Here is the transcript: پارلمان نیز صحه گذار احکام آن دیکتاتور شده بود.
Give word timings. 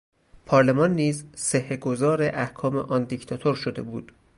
پارلمان 0.45 0.93
نیز 0.93 1.25
صحه 1.35 1.77
گذار 1.77 2.23
احکام 2.23 2.75
آن 2.75 3.03
دیکتاتور 3.03 3.55
شده 3.55 3.81
بود. 3.81 4.11